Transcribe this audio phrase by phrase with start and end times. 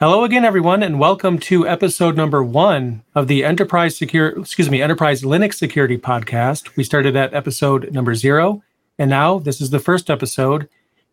[0.00, 4.80] Hello again, everyone, and welcome to episode number one of the Enterprise Secure, excuse me,
[4.80, 6.74] Enterprise Linux Security Podcast.
[6.74, 8.62] We started at episode number zero,
[8.98, 10.70] and now this is the first episode,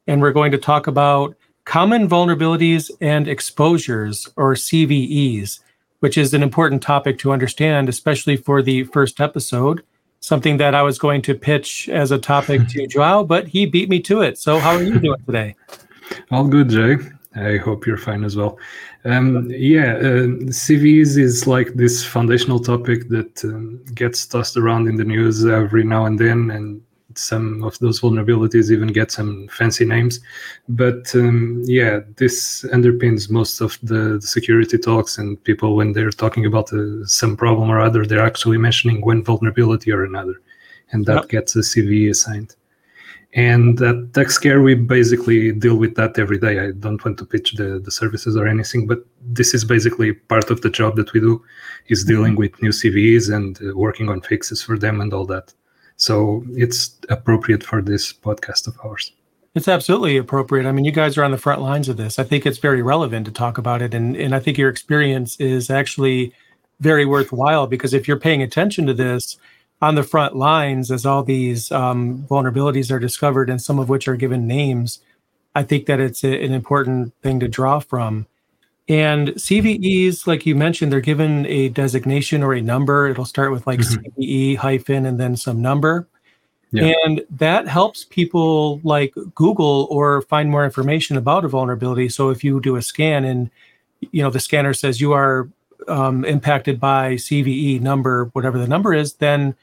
[0.08, 5.60] and we're going to talk about common vulnerabilities and exposures, or CVEs,
[6.00, 9.84] which is an important topic to understand, especially for the first episode.
[10.22, 13.90] Something that I was going to pitch as a topic to Joao, but he beat
[13.90, 14.38] me to it.
[14.38, 15.56] So, how are you doing today?
[16.32, 16.96] All good, Jay.
[17.38, 18.58] I hope you're fine as well.
[19.06, 24.96] Um, yeah, uh, CVEs is like this foundational topic that um, gets tossed around in
[24.96, 26.82] the news every now and then, and
[27.18, 30.20] some of those vulnerabilities even get some fancy names.
[30.70, 36.12] But um, yeah, this underpins most of the, the, security talks, and people, when they're
[36.12, 40.42] talking about uh, some problem or other, they're actually mentioning one vulnerability or another,
[40.92, 41.30] and that yep.
[41.30, 42.56] gets a CVE assigned.
[43.34, 46.60] And at TuxCare, we basically deal with that every day.
[46.60, 50.50] I don't want to pitch the, the services or anything, but this is basically part
[50.50, 51.44] of the job that we do
[51.88, 52.40] is dealing mm-hmm.
[52.40, 55.54] with new CVEs and uh, working on fixes for them and all that.
[55.98, 59.12] So it's appropriate for this podcast of ours.
[59.56, 60.68] It's absolutely appropriate.
[60.68, 62.20] I mean, you guys are on the front lines of this.
[62.20, 63.94] I think it's very relevant to talk about it.
[63.94, 66.34] And, and I think your experience is actually
[66.80, 69.38] very worthwhile because if you're paying attention to this,
[69.82, 74.08] on the front lines as all these um, vulnerabilities are discovered and some of which
[74.08, 75.00] are given names
[75.56, 78.26] i think that it's a, an important thing to draw from
[78.90, 83.66] and cves like you mentioned they're given a designation or a number it'll start with
[83.68, 84.22] like mm-hmm.
[84.22, 86.08] cve hyphen and then some number
[86.72, 86.94] yeah.
[87.06, 92.44] and that helps people like google or find more information about a vulnerability so if
[92.44, 93.50] you do a scan and
[94.12, 95.48] you know the scanner says you are
[95.88, 99.56] um, impacted by CVE number, whatever the number is, then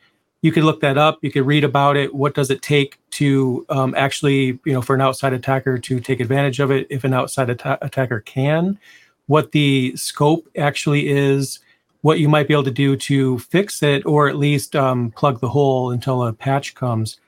[0.45, 1.19] you could look that up.
[1.23, 2.15] You could read about it.
[2.15, 6.21] What does it take to um, actually, you know, for an outside attacker to take
[6.21, 6.87] advantage of it?
[6.91, 8.79] If an outside atta- attacker can,
[9.25, 11.61] what the scope actually is,
[12.03, 15.41] what you might be able to do to fix it, or at least um, plug
[15.41, 17.21] the hole until a patch comes.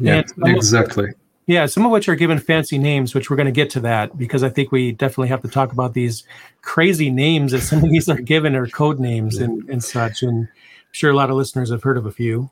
[0.00, 1.10] Yeah, exactly.
[1.46, 4.18] Yeah, some of which are given fancy names, which we're going to get to that
[4.18, 6.24] because I think we definitely have to talk about these
[6.62, 10.24] crazy names that some of these are given or code names and, and such.
[10.24, 10.48] And I'm
[10.90, 12.50] sure a lot of listeners have heard of a few.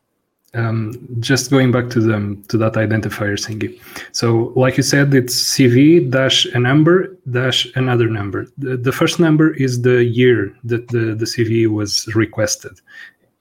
[0.55, 3.81] Um, just going back to them to that identifier thingy.
[4.13, 8.47] So, like you said, it's CV dash a number dash another number.
[8.59, 12.81] The, the first number is the year that the, the CV was requested,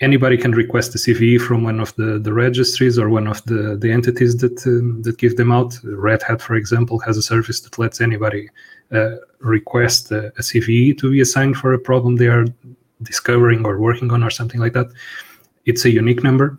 [0.03, 3.77] anybody can request a CVE from one of the, the registries or one of the,
[3.79, 5.79] the entities that um, that give them out.
[5.83, 8.49] Red Hat, for example, has a service that lets anybody
[8.91, 12.45] uh, request a, a, CVE to be assigned for a problem they are
[13.01, 14.89] discovering or working on or something like that.
[15.65, 16.57] It's a unique number.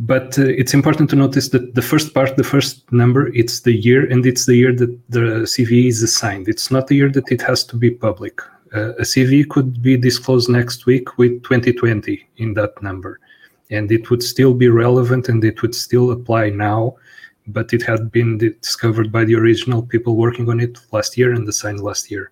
[0.00, 3.74] But uh, it's important to notice that the first part, the first number, it's the
[3.74, 6.48] year, and it's the year that the CVE is assigned.
[6.48, 8.40] It's not the year that it has to be public
[8.74, 13.18] uh, a CV could be disclosed next week with 2020 in that number,
[13.70, 16.94] and it would still be relevant and it would still apply now,
[17.48, 21.48] but it had been discovered by the original people working on it last year and
[21.48, 22.30] assigned last year.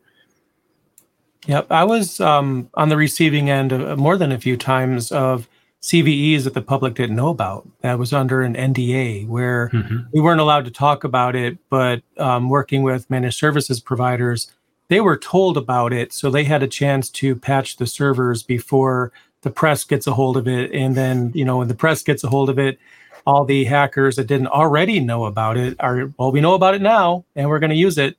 [1.47, 5.49] Yep, I was um, on the receiving end of, more than a few times of
[5.83, 7.69] CVEs that the public didn't know about.
[7.83, 9.99] That was under an NDA where mm-hmm.
[10.13, 14.53] we weren't allowed to talk about it, but um, working with managed services providers
[14.89, 19.13] they were told about it, so they had a chance to patch the servers before
[19.43, 20.73] the press gets a hold of it.
[20.73, 22.79] And then, you know, when the press gets a hold of it,
[23.27, 26.81] all the hackers that didn't already know about it are, well, we know about it
[26.83, 28.17] now and we're going to use it.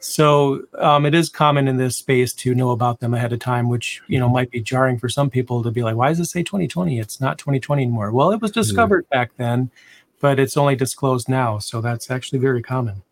[0.00, 3.68] So um, it is common in this space to know about them ahead of time,
[3.68, 6.24] which you know might be jarring for some people to be like, "Why does it
[6.24, 6.98] say 2020?
[6.98, 9.18] It's not 2020 anymore." Well, it was discovered yeah.
[9.18, 9.70] back then,
[10.18, 13.02] but it's only disclosed now, so that's actually very common.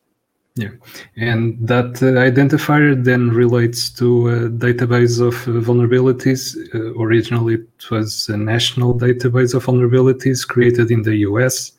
[0.57, 0.71] Yeah,
[1.17, 6.57] and that uh, identifier then relates to a database of uh, vulnerabilities.
[6.75, 11.73] Uh, originally, it was a national database of vulnerabilities created in the US,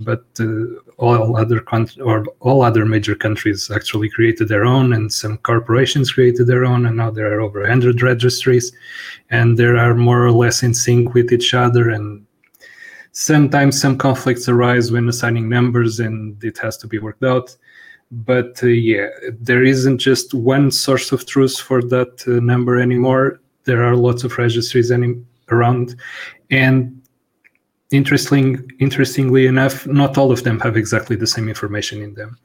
[0.00, 0.64] but uh,
[0.98, 6.12] all other countries or all other major countries actually created their own, and some corporations
[6.12, 8.72] created their own, and now there are over 100 registries,
[9.30, 12.26] and they are more or less in sync with each other and
[13.16, 17.56] sometimes some conflicts arise when assigning numbers and it has to be worked out.
[18.10, 19.08] But uh, yeah
[19.40, 23.40] there isn't just one source of truth for that uh, number anymore.
[23.64, 25.14] There are lots of registries any,
[25.50, 25.96] around
[26.50, 27.00] and
[27.90, 32.36] interesting interestingly enough not all of them have exactly the same information in them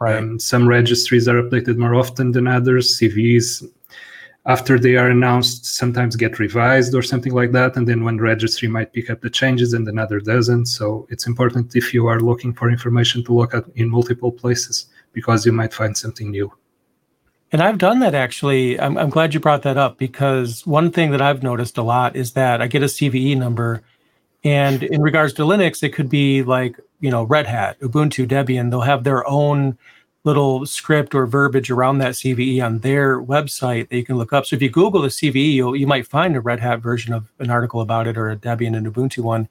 [0.00, 0.16] right.
[0.16, 3.64] Um, some registries are updated more often than others cvs
[4.44, 8.68] after they are announced sometimes get revised or something like that and then one registry
[8.68, 12.52] might pick up the changes and another doesn't so it's important if you are looking
[12.52, 16.52] for information to look at in multiple places because you might find something new.
[17.50, 18.80] And I've done that actually.
[18.80, 22.16] I'm, I'm glad you brought that up because one thing that I've noticed a lot
[22.16, 23.82] is that I get a CVE number.
[24.44, 28.70] And in regards to Linux, it could be like, you know, Red Hat, Ubuntu, Debian.
[28.70, 29.78] They'll have their own
[30.24, 34.46] little script or verbiage around that CVE on their website that you can look up.
[34.46, 37.32] So if you Google the CVE, you you might find a Red Hat version of
[37.38, 39.48] an article about it or a Debian and Ubuntu one.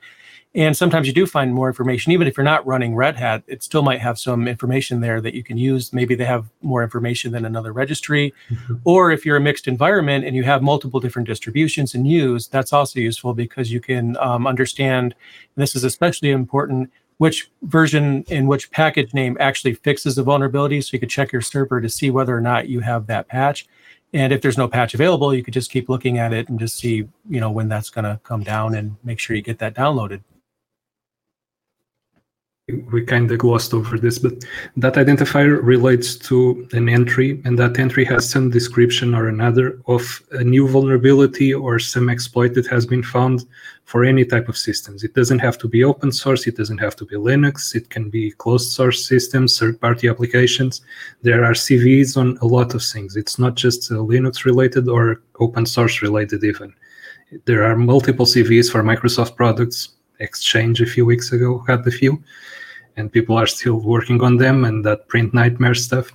[0.53, 3.63] And sometimes you do find more information, even if you're not running Red Hat, it
[3.63, 5.93] still might have some information there that you can use.
[5.93, 8.33] Maybe they have more information than another registry.
[8.49, 8.75] Mm-hmm.
[8.83, 12.73] Or if you're a mixed environment and you have multiple different distributions and use, that's
[12.73, 15.15] also useful because you can um, understand,
[15.55, 20.81] this is especially important, which version in which package name actually fixes the vulnerability.
[20.81, 23.67] So you could check your server to see whether or not you have that patch.
[24.13, 26.77] And if there's no patch available, you could just keep looking at it and just
[26.77, 29.75] see, you know, when that's going to come down and make sure you get that
[29.75, 30.23] downloaded
[32.91, 34.33] we kind of glossed over this, but
[34.77, 40.21] that identifier relates to an entry, and that entry has some description or another of
[40.31, 43.45] a new vulnerability or some exploit that has been found
[43.85, 45.03] for any type of systems.
[45.03, 48.09] It doesn't have to be open source, it doesn't have to be Linux, it can
[48.09, 50.81] be closed source systems, third party applications.
[51.21, 53.15] There are CVEs on a lot of things.
[53.15, 56.73] It's not just Linux related or open source related, even.
[57.45, 59.89] There are multiple CVEs for Microsoft products.
[60.19, 62.23] Exchange a few weeks ago had a few
[63.01, 66.11] and people are still working on them and that print nightmare stuff.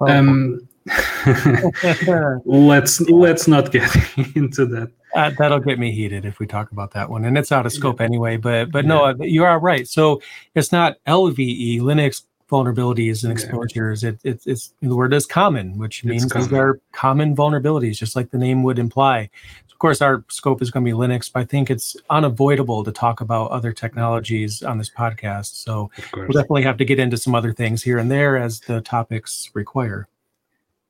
[0.00, 0.08] Oh.
[0.08, 0.68] Um,
[2.44, 3.88] let's let's not get
[4.36, 4.90] into that.
[5.14, 7.72] Uh, that'll get me heated if we talk about that one, and it's out of
[7.72, 8.06] scope yeah.
[8.06, 8.36] anyway.
[8.36, 8.88] But but yeah.
[8.88, 9.88] no, you are right.
[9.88, 10.20] So
[10.54, 14.02] it's not LVE Linux vulnerabilities and exposures.
[14.02, 14.10] Yeah.
[14.10, 18.30] It, it, it's the word is common, which means these are common vulnerabilities, just like
[18.30, 19.30] the name would imply
[19.78, 23.20] course, our scope is going to be Linux, but I think it's unavoidable to talk
[23.20, 25.54] about other technologies on this podcast.
[25.54, 28.80] So we'll definitely have to get into some other things here and there as the
[28.80, 30.08] topics require.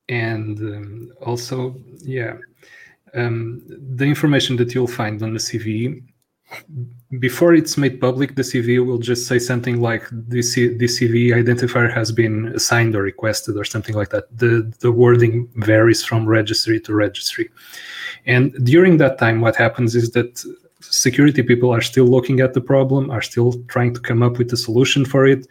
[0.08, 2.36] And um, also, yeah,
[3.14, 6.02] um, the information that you'll find on the CVE
[7.18, 11.92] before it's made public, the CV will just say something like this, this CVE identifier
[11.92, 14.36] has been assigned or requested or something like that.
[14.36, 17.50] The, the wording varies from registry to registry.
[18.26, 20.44] And during that time, what happens is that
[20.80, 24.52] security people are still looking at the problem, are still trying to come up with
[24.52, 25.46] a solution for it,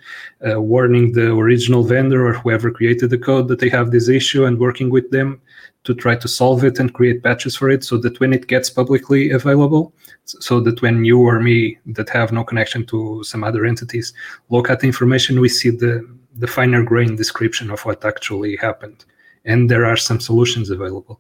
[0.48, 4.46] uh, warning the original vendor or whoever created the code that they have this issue
[4.46, 5.42] and working with them
[5.84, 8.70] to try to solve it and create patches for it so that when it gets
[8.70, 9.94] publicly available,
[10.26, 14.14] so that when you or me that have no connection to some other entities
[14.50, 19.04] look at the information, we see the, the finer grain description of what actually happened.
[19.46, 21.20] And there are some solutions available.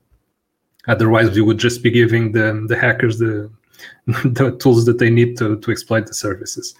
[0.87, 3.49] Otherwise, we would just be giving the, the hackers the,
[4.07, 6.73] the tools that they need to, to exploit the services.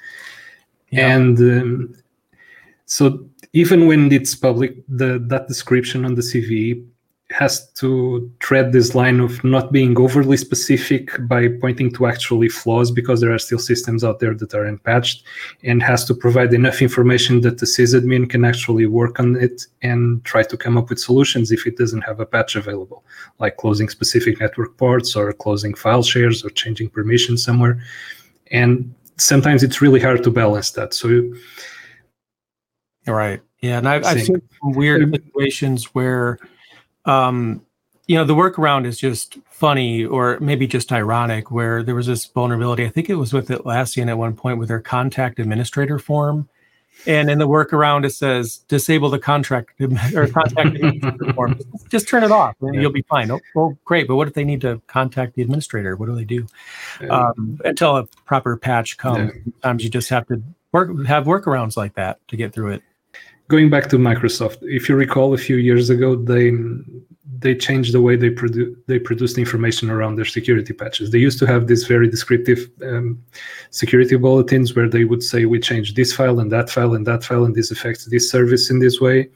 [0.90, 1.16] Yeah.
[1.16, 1.96] And um,
[2.86, 6.86] so even when it's public, the, that description on the CVE
[7.32, 12.92] has to tread this line of not being overly specific by pointing to actually flaws
[12.92, 15.24] because there are still systems out there that are unpatched
[15.64, 20.24] and has to provide enough information that the sysadmin can actually work on it and
[20.26, 23.04] try to come up with solutions if it doesn't have a patch available,
[23.40, 27.82] like closing specific network ports or closing file shares or changing permissions somewhere.
[28.52, 30.94] And sometimes it's really hard to balance that.
[30.94, 31.34] So,
[33.08, 33.42] right.
[33.62, 33.78] Yeah.
[33.78, 36.38] And I've, I've seen weird situations where
[37.06, 37.66] um,
[38.08, 42.26] you know, the workaround is just funny or maybe just ironic where there was this
[42.26, 42.86] vulnerability.
[42.86, 46.50] I think it was with Atlassian at one point with their contact administrator form.
[47.08, 49.72] And in the workaround, it says disable the contract
[50.16, 51.60] or contact administrator form.
[51.90, 52.82] Just turn it off and yeah.
[52.82, 53.32] you'll be fine.
[53.32, 54.08] Oh, well, great.
[54.08, 55.96] But what if they need to contact the administrator?
[55.96, 56.46] What do they do?
[57.10, 59.42] Um, until a proper patch comes, yeah.
[59.54, 60.42] sometimes you just have to
[60.72, 62.84] work have workarounds like that to get through it
[63.48, 66.52] going back to Microsoft, if you recall, a few years ago, they
[67.40, 71.12] they changed the way they produce they produced information around their security patches.
[71.12, 73.22] They used to have these very descriptive um,
[73.70, 77.24] security bulletins where they would say we changed this file and that file and that
[77.24, 79.30] file and this affects this service in this way,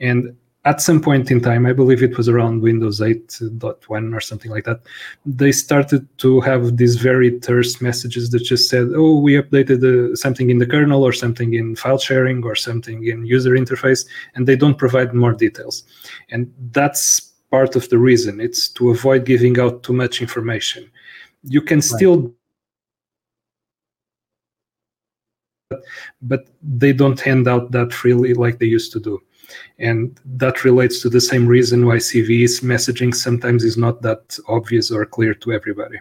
[0.00, 4.50] and at some point in time, I believe it was around Windows 8.1 or something
[4.50, 4.80] like that,
[5.26, 10.14] they started to have these very terse messages that just said, oh, we updated uh,
[10.14, 14.46] something in the kernel or something in file sharing or something in user interface, and
[14.46, 15.82] they don't provide more details.
[16.30, 18.40] And that's part of the reason.
[18.40, 20.88] It's to avoid giving out too much information.
[21.42, 21.84] You can right.
[21.84, 22.32] still
[26.20, 29.18] but they don't hand out that freely like they used to do.
[29.78, 34.90] And that relates to the same reason why CV's messaging sometimes is not that obvious
[34.90, 35.98] or clear to everybody.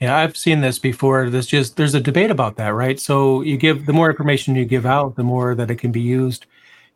[0.00, 1.30] Yeah, I've seen this before.
[1.30, 2.98] There's just there's a debate about that, right?
[3.00, 6.00] So you give the more information you give out, the more that it can be
[6.00, 6.46] used.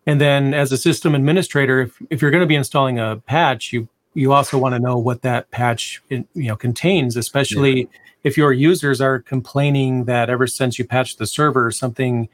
[0.06, 3.72] And then as a system administrator, if, if you're going to be installing a patch,
[3.72, 7.86] you you also want to know what that patch you know contains, especially yeah.
[8.24, 12.28] if your users are complaining that ever since you patched the server, something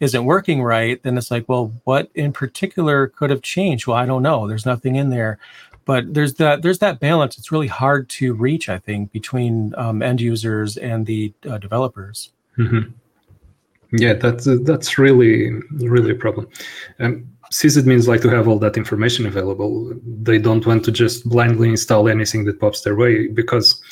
[0.00, 1.02] isn't working right.
[1.02, 3.86] Then it's like, well, what in particular could have changed?
[3.86, 4.48] Well, I don't know.
[4.48, 5.38] There's nothing in there
[5.90, 10.02] but there's that there's that balance it's really hard to reach i think between um,
[10.02, 12.88] end users and the uh, developers mm-hmm.
[13.92, 16.46] yeah that's uh, that's really really a problem
[17.00, 19.92] um, sysadmins like to have all that information available
[20.22, 23.82] they don't want to just blindly install anything that pops their way because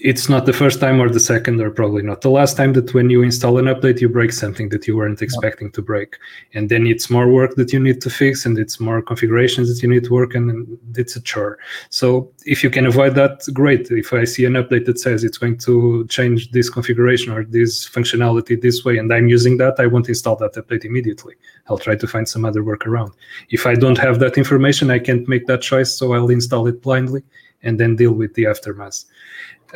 [0.00, 2.20] it's not the first time or the second or probably not.
[2.20, 5.22] The last time that when you install an update you break something that you weren't
[5.22, 6.16] expecting to break.
[6.54, 9.82] And then it's more work that you need to fix and it's more configurations that
[9.82, 11.58] you need to work on and it's a chore.
[11.90, 13.90] So if you can avoid that great.
[13.90, 17.88] If i see an update that says it's going to change this configuration or this
[17.88, 21.34] functionality this way and i'm using that i won't install that update immediately.
[21.68, 23.12] I'll try to find some other workaround.
[23.50, 26.82] If i don't have that information i can't make that choice so i'll install it
[26.82, 27.22] blindly
[27.62, 29.04] and then deal with the aftermath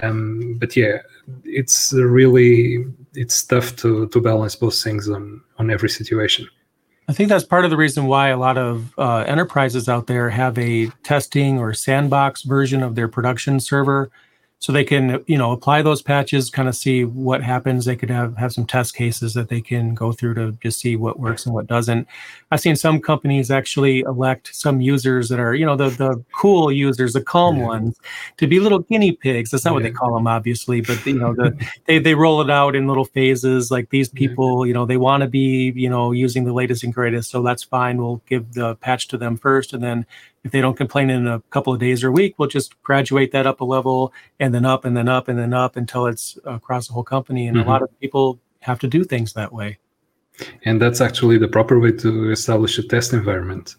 [0.03, 0.99] um, but yeah,
[1.45, 2.85] it's really
[3.15, 6.49] it's tough to to balance both things on on every situation.
[7.09, 10.31] I think that's part of the reason why a lot of uh, enterprises out there
[10.31, 14.11] have a testing or sandbox version of their production server
[14.62, 17.85] so they can you know apply those patches kind of see what happens.
[17.85, 20.95] They could have have some test cases that they can go through to just see
[20.95, 22.07] what works and what doesn't.
[22.52, 26.71] I've seen some companies actually elect some users that are you know the the cool
[26.71, 27.66] users the calm yeah.
[27.66, 27.99] ones
[28.37, 29.50] to be little guinea pigs.
[29.50, 29.75] That's not yeah.
[29.75, 32.87] what they call them obviously but you know the they they roll it out in
[32.87, 36.52] little phases like these people you know they want to be you know using the
[36.52, 37.97] latest and greatest so that's fine.
[37.97, 40.07] We'll give the patch to them first and then
[40.45, 43.33] if they don't complain in a couple of days or a week, we'll just graduate
[43.33, 46.39] that up a level and then up and then up and then up until it's
[46.45, 47.47] across the whole company.
[47.47, 47.69] And mm-hmm.
[47.69, 49.79] a lot of people have to do things that way.
[50.65, 53.77] And that's actually the proper way to establish a test environment.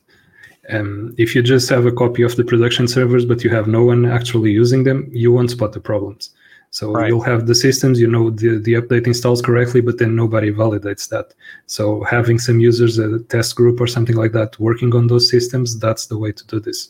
[0.70, 3.84] Um, if you just have a copy of the production servers, but you have no
[3.84, 6.30] one actually using them, you won't spot the problems.
[6.74, 7.08] So right.
[7.08, 11.08] you'll have the systems, you know, the, the update installs correctly, but then nobody validates
[11.10, 11.36] that.
[11.68, 15.80] So having some users, a test group or something like that, working on those systems,
[15.80, 16.90] that's the way to do this.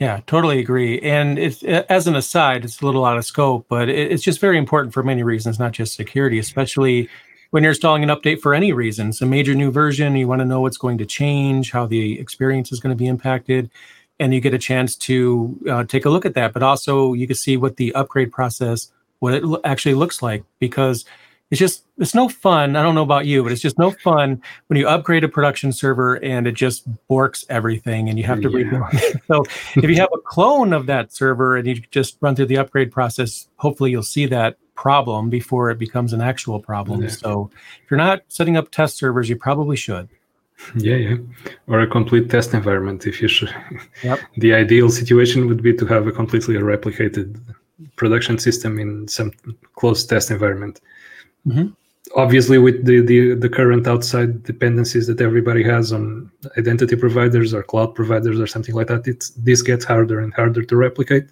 [0.00, 0.98] Yeah, totally agree.
[1.02, 4.58] And it's as an aside, it's a little out of scope, but it's just very
[4.58, 7.08] important for many reasons, not just security, especially
[7.50, 9.10] when you're installing an update for any reason.
[9.10, 10.16] It's a major new version.
[10.16, 13.06] You want to know what's going to change, how the experience is going to be
[13.06, 13.70] impacted,
[14.18, 16.52] and you get a chance to uh, take a look at that.
[16.52, 18.90] But also, you can see what the upgrade process
[19.22, 21.04] what it actually looks like because
[21.52, 22.74] it's just it's no fun.
[22.74, 25.72] I don't know about you, but it's just no fun when you upgrade a production
[25.72, 28.56] server and it just borks everything and you have to yeah.
[28.56, 29.20] rebuild it.
[29.28, 29.44] So
[29.76, 32.90] if you have a clone of that server and you just run through the upgrade
[32.90, 37.02] process, hopefully you'll see that problem before it becomes an actual problem.
[37.02, 37.10] Yeah.
[37.10, 37.50] So
[37.84, 40.08] if you're not setting up test servers, you probably should.
[40.74, 41.16] Yeah, yeah.
[41.68, 43.54] Or a complete test environment if you should.
[44.02, 44.18] Yep.
[44.38, 47.38] the ideal situation would be to have a completely replicated
[47.96, 49.32] production system in some
[49.76, 50.80] closed test environment.
[51.46, 51.68] Mm-hmm.
[52.16, 57.62] Obviously, with the, the, the current outside dependencies that everybody has on identity providers or
[57.62, 61.28] cloud providers or something like that, it's, this gets harder and harder to replicate,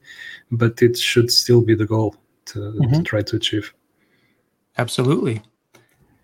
[0.50, 2.14] but it should still be the goal
[2.46, 2.94] to, mm-hmm.
[2.94, 3.74] to try to achieve.
[4.78, 5.42] Absolutely.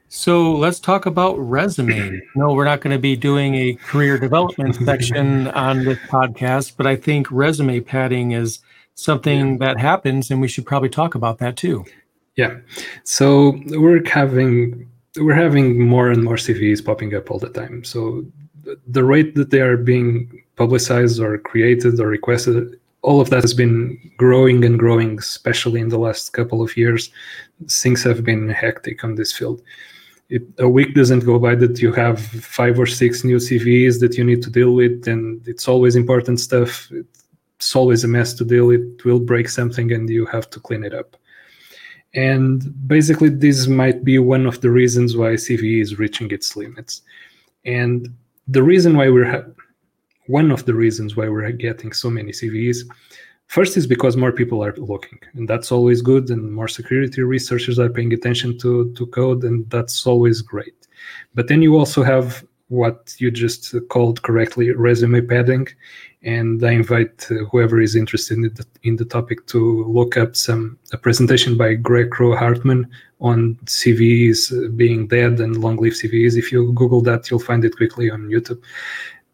[0.09, 2.23] So let's talk about resume.
[2.37, 6.87] No, we're not going to be doing a career development section on this podcast, but
[6.87, 8.61] I think resume padding is
[8.97, 11.85] something that happens, and we should probably talk about that too.
[12.35, 12.59] Yeah.
[13.05, 17.85] So we're having we're having more and more CVEs popping up all the time.
[17.85, 18.27] So
[18.87, 23.55] the rate that they are being publicized or created or requested, all of that has
[23.55, 27.11] been growing and growing, especially in the last couple of years.
[27.69, 29.63] Things have been hectic on this field.
[30.29, 34.19] It, a week doesn't go by that you have five or six new CVEs that
[34.19, 36.91] you need to deal with, and it's always important stuff.
[37.57, 38.71] It's always a mess to deal.
[38.71, 41.17] It will break something and you have to clean it up.
[42.15, 47.03] And basically, this might be one of the reasons why CVE is reaching its limits.
[47.65, 48.09] And
[48.49, 49.51] the reason why we're ha-
[50.27, 52.79] one of the reasons why we're getting so many CVEs
[53.49, 56.31] first is because more people are looking, and that's always good.
[56.31, 60.87] And more security researchers are paying attention to to code, and that's always great.
[61.35, 65.69] But then you also have what you just called correctly resume padding
[66.27, 70.35] and I invite uh, whoever is interested in the, in the topic to look up
[70.35, 72.91] some a presentation by Greg Kroah-Hartman
[73.21, 76.37] on CVEs uh, being dead and long-lived CVEs.
[76.37, 78.61] If you Google that, you'll find it quickly on YouTube.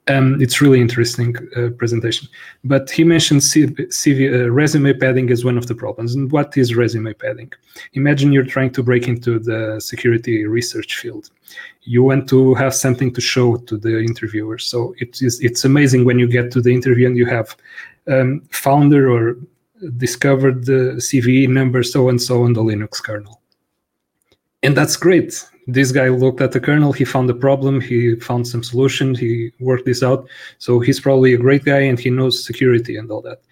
[0.08, 2.28] Um, it's really interesting uh, presentation.
[2.64, 6.16] But he mentioned CV, uh, resume padding as one of the problems.
[6.16, 7.52] And what is resume padding?
[7.92, 11.30] Imagine you're trying to break into the security research field.
[11.82, 14.58] You want to have something to show to the interviewer.
[14.58, 17.56] So it is it's amazing when you get to the interview and you have
[18.08, 19.36] um, founder or
[19.98, 23.40] discovered the CVE number so and so on the Linux kernel.
[24.64, 28.46] And that's great this guy looked at the kernel he found a problem he found
[28.46, 30.28] some solution he worked this out.
[30.58, 33.42] So he's probably a great guy and he knows security and all that.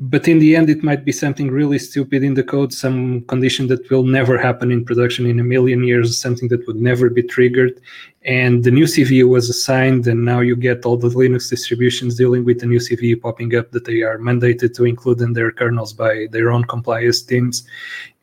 [0.00, 3.66] But in the end it might be something really stupid in the code some condition
[3.66, 7.24] that will never happen in production in a million years something that would never be
[7.24, 7.80] triggered.
[8.24, 12.44] And the new CVE was assigned and now you get all the linux distributions dealing
[12.44, 15.92] with the new CVE popping up that they are mandated to include in their kernels
[15.92, 17.66] by their own compliance teams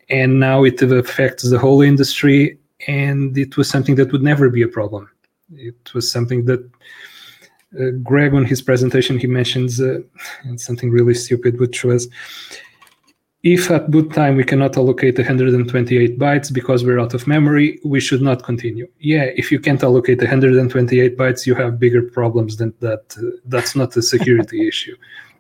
[0.10, 4.62] and now it affects the whole industry and it was something that would never be
[4.62, 5.10] a problem.
[5.54, 6.70] It was something that
[7.80, 10.00] uh, greg on his presentation he mentions uh,
[10.56, 12.08] something really stupid which was
[13.44, 18.00] if at boot time we cannot allocate 128 bytes because we're out of memory we
[18.00, 18.88] should not continue.
[19.00, 23.04] Yeah if you can't allocate 128 bytes you have bigger problems than that.
[23.18, 24.96] Uh, that's not a security issue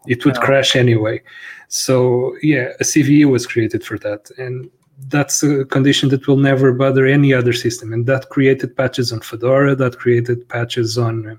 [0.07, 1.21] it would crash anyway
[1.67, 4.69] so yeah, a CVE was created for that, and
[5.07, 7.91] that's a condition that will never bother any other system.
[7.91, 11.37] And that created patches on Fedora, that created patches on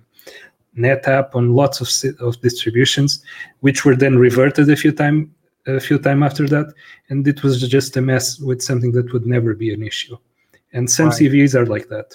[0.76, 1.88] NetApp, on lots of
[2.20, 3.23] of distributions,
[3.61, 5.32] which were then reverted a few time
[5.66, 6.73] a few time after that,
[7.08, 10.16] and it was just a mess with something that would never be an issue.
[10.73, 11.18] And some right.
[11.18, 12.14] CVEs are like that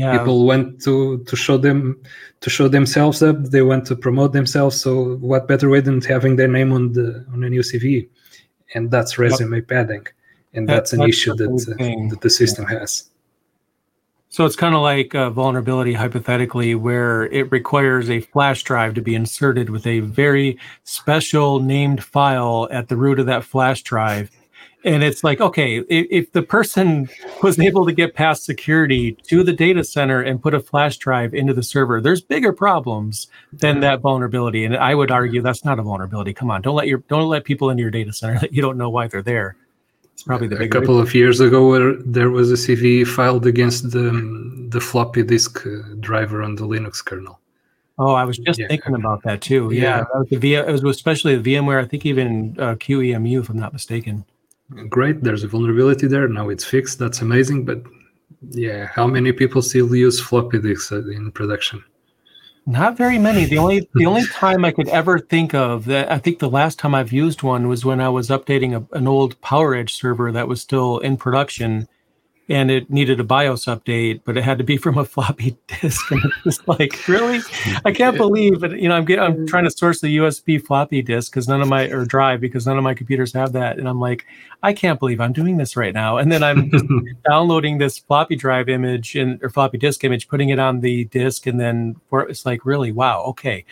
[0.00, 0.18] yeah.
[0.18, 2.00] people want to to show them
[2.40, 3.36] to show themselves up.
[3.54, 4.80] They want to promote themselves.
[4.80, 8.08] So what better way than having their name on the on a new cv
[8.74, 10.06] and that's resume padding.
[10.52, 12.80] And that, that's an that's issue that uh, that the system yeah.
[12.80, 13.08] has.
[14.32, 19.02] So it's kind of like a vulnerability hypothetically where it requires a flash drive to
[19.02, 24.30] be inserted with a very special named file at the root of that flash drive
[24.84, 27.08] and it's like okay if, if, the person
[27.42, 31.34] was able to get past security to the data center and put a flash drive
[31.34, 35.78] into the server there's bigger problems than that vulnerability and i would argue that's not
[35.78, 38.52] a vulnerability come on don't let your don't let people into your data center that
[38.52, 39.56] you don't know why they're there
[40.12, 43.90] it's probably the a couple of years ago where there was a cv filed against
[43.90, 47.38] the the floppy disk uh, driver on the linux kernel
[48.02, 48.66] Oh, I was just yeah.
[48.66, 49.68] thinking about that too.
[49.74, 49.96] Yeah, yeah.
[49.98, 51.84] That was the v- it was especially the VMware.
[51.84, 54.24] I think even uh, QEMU, if I'm not mistaken
[54.88, 57.82] great there's a vulnerability there now it's fixed that's amazing but
[58.50, 61.84] yeah how many people still use floppy disks uh, in production?
[62.66, 63.46] Not very many.
[63.46, 66.78] The only the only time i could ever think of that i think the last
[66.78, 70.46] time i've used one was when i was updating a, an old power server that
[70.46, 71.88] was still in production
[72.50, 76.10] and it needed a BIOS update, but it had to be from a floppy disk.
[76.10, 77.40] And it was like, really?
[77.84, 78.72] I can't believe it.
[78.72, 81.68] You know, I'm getting, I'm trying to source the USB floppy disk because none of
[81.68, 84.26] my or drive because none of my computers have that, and I'm like,
[84.64, 86.18] I can't believe I'm doing this right now.
[86.18, 86.70] And then I'm
[87.28, 91.46] downloading this floppy drive image and or floppy disk image, putting it on the disk,
[91.46, 93.64] and then it's like, really, wow, okay.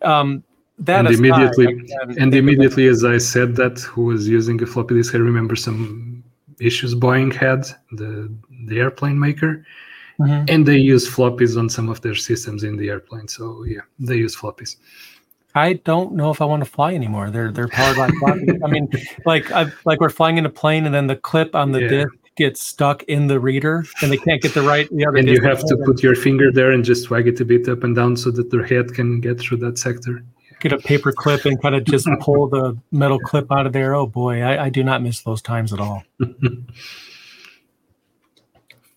[0.00, 0.42] Um,
[0.78, 1.78] that and immediately,
[2.18, 6.13] and immediately, as I said that, who was using a floppy disk, I remember some
[6.60, 8.32] issues Boeing had, the
[8.66, 9.64] the airplane maker,
[10.20, 10.44] mm-hmm.
[10.48, 13.28] and they use floppies on some of their systems in the airplane.
[13.28, 14.76] So yeah, they use floppies.
[15.54, 17.30] I don't know if I want to fly anymore.
[17.30, 18.60] They're they're powered by floppies.
[18.64, 18.88] I mean,
[19.24, 21.88] like I like we're flying in a plane, and then the clip on the yeah.
[21.88, 25.18] disc gets stuck in the reader, and they can't get the right the other.
[25.18, 27.84] And you have to put your finger there and just swag it a bit up
[27.84, 30.24] and down so that their head can get through that sector
[30.64, 33.94] get a paper clip and kind of just pull the metal clip out of there.
[33.94, 36.02] Oh boy, I, I do not miss those times at all.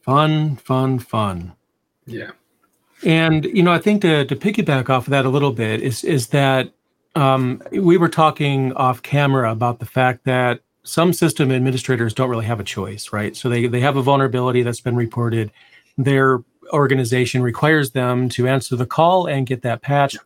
[0.02, 1.54] fun, fun, fun.
[2.06, 2.32] Yeah.
[3.04, 6.04] And you know, I think to to piggyback off of that a little bit is
[6.04, 6.72] is that
[7.16, 12.46] um, we were talking off camera about the fact that some system administrators don't really
[12.46, 13.36] have a choice, right?
[13.36, 15.52] So they they have a vulnerability that's been reported.
[15.98, 16.40] Their
[16.72, 20.18] organization requires them to answer the call and get that patched.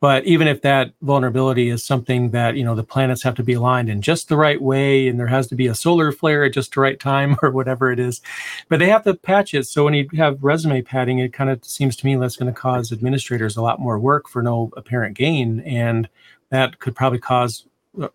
[0.00, 3.54] But even if that vulnerability is something that, you know, the planets have to be
[3.54, 6.52] aligned in just the right way and there has to be a solar flare at
[6.52, 8.20] just the right time or whatever it is,
[8.68, 9.66] but they have to patch it.
[9.66, 12.58] So when you have resume padding, it kind of seems to me that's going to
[12.58, 15.60] cause administrators a lot more work for no apparent gain.
[15.60, 16.08] And
[16.50, 17.64] that could probably cause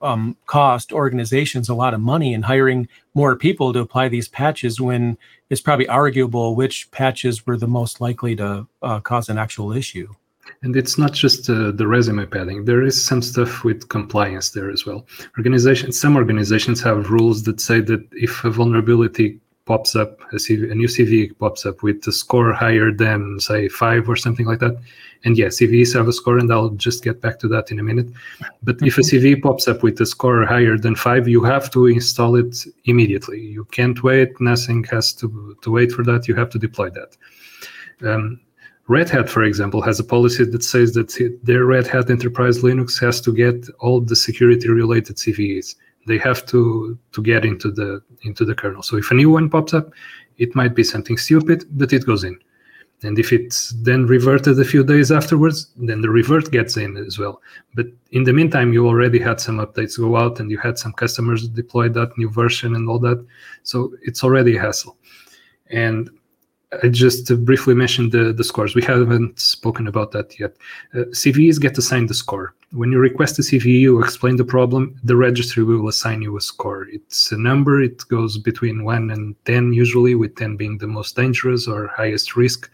[0.01, 4.79] um, cost organizations a lot of money in hiring more people to apply these patches
[4.79, 5.17] when
[5.49, 10.13] it's probably arguable which patches were the most likely to uh, cause an actual issue.
[10.63, 12.63] And it's not just uh, the resume padding.
[12.63, 15.05] There is some stuff with compliance there as well.
[15.37, 20.71] Organizations, some organizations have rules that say that if a vulnerability pops up, a, CV,
[20.71, 24.59] a new CVE pops up with a score higher than, say, five or something like
[24.59, 24.77] that.
[25.25, 27.83] And yeah, CVEs have a score, and I'll just get back to that in a
[27.83, 28.07] minute.
[28.61, 31.87] But if a CVE pops up with a score higher than five, you have to
[31.87, 33.39] install it immediately.
[33.39, 34.39] You can't wait.
[34.41, 36.27] Nothing has to, to wait for that.
[36.27, 37.17] You have to deploy that.
[38.05, 38.41] Um,
[38.87, 42.99] Red Hat, for example, has a policy that says that their Red Hat Enterprise Linux
[42.99, 45.75] has to get all the security-related CVEs.
[46.05, 48.81] They have to to get into the into the kernel.
[48.81, 49.93] So if a new one pops up,
[50.37, 52.37] it might be something stupid, but it goes in.
[53.03, 57.19] And if it's then reverted a few days afterwards, then the revert gets in as
[57.19, 57.41] well.
[57.75, 60.93] But in the meantime, you already had some updates go out and you had some
[60.93, 63.25] customers deploy that new version and all that.
[63.63, 64.97] So it's already a hassle.
[65.67, 66.09] And
[66.81, 68.75] I just briefly mentioned the, the scores.
[68.75, 70.55] We haven't spoken about that yet.
[70.93, 72.55] Uh, CVEs get assigned the score.
[72.71, 76.41] When you request a CVE, you explain the problem, the registry will assign you a
[76.41, 76.87] score.
[76.89, 81.15] It's a number, it goes between 1 and 10 usually, with 10 being the most
[81.15, 82.71] dangerous or highest risk,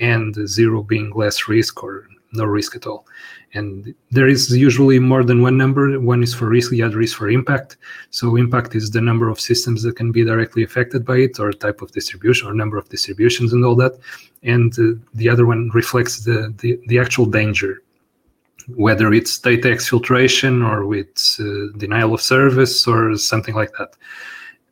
[0.00, 3.06] and 0 being less risk or no risk at all.
[3.54, 5.98] And there is usually more than one number.
[6.00, 7.76] One is for risk, the other is for impact.
[8.10, 11.52] So impact is the number of systems that can be directly affected by it, or
[11.52, 13.96] type of distribution, or number of distributions, and all that.
[14.42, 17.80] And uh, the other one reflects the, the, the actual danger,
[18.74, 23.94] whether it's data exfiltration or with uh, denial of service or something like that.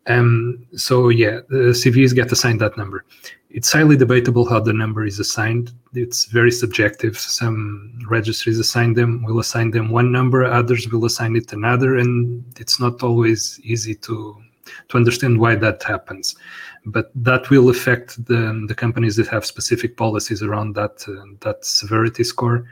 [0.06, 3.04] Um, so yeah, the CVEs get assigned that number
[3.52, 5.72] it's highly debatable how the number is assigned.
[5.92, 7.18] It's very subjective.
[7.18, 12.44] Some registries assign them, will assign them one number, others will assign it another, and
[12.58, 14.36] it's not always easy to
[14.88, 16.36] to understand why that happens.
[16.86, 21.64] But that will affect the, the companies that have specific policies around that uh, that
[21.64, 22.64] severity score,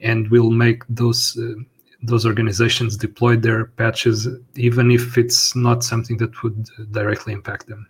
[0.00, 1.54] and will make those uh,
[2.02, 7.88] those organizations deploy their patches even if it's not something that would directly impact them.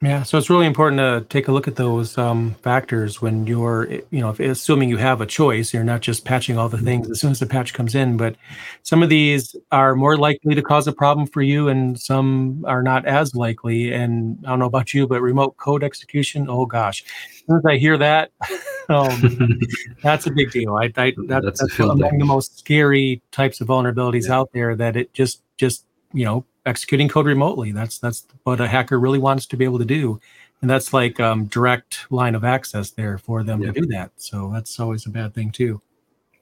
[0.00, 3.90] Yeah, so it's really important to take a look at those um, factors when you're,
[3.90, 7.10] you know, if, assuming you have a choice, you're not just patching all the things
[7.10, 8.16] as soon as the patch comes in.
[8.16, 8.36] But
[8.84, 12.80] some of these are more likely to cause a problem for you, and some are
[12.80, 13.92] not as likely.
[13.92, 17.66] And I don't know about you, but remote code execution, oh gosh, as soon as
[17.66, 18.30] I hear that,
[18.88, 19.58] um,
[20.04, 20.76] that's a big deal.
[20.76, 24.36] I, I that, that's, that's among the most scary types of vulnerabilities yeah.
[24.36, 24.76] out there.
[24.76, 27.72] That it just, just you know, executing code remotely.
[27.72, 30.20] That's that's what a hacker really wants to be able to do,
[30.60, 34.12] and that's like um, direct line of access there for them to do that.
[34.16, 35.80] So that's always a bad thing too.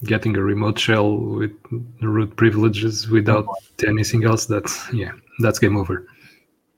[0.04, 1.52] Getting a remote shell with
[2.02, 3.46] root privileges without
[3.86, 6.06] anything else, that's yeah, that's game over.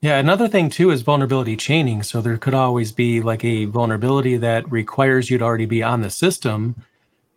[0.00, 2.04] Yeah, another thing too is vulnerability chaining.
[2.04, 6.02] So there could always be like a vulnerability that requires you to already be on
[6.02, 6.76] the system